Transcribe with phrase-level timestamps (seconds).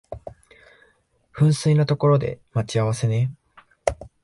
[1.31, 3.31] 噴水の所で待ち合わせね